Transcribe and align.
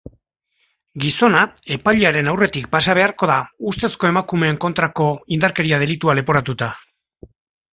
Gizona 1.01 1.41
epailearen 1.75 2.31
aurretik 2.31 2.65
pasa 2.77 2.95
beharko 2.99 3.29
da, 3.33 3.37
ustezko 3.73 4.09
emakumeen 4.13 4.59
kontrako 4.67 5.11
indarkeria 5.37 5.83
delitua 5.85 6.17
leporatuta. 6.23 6.73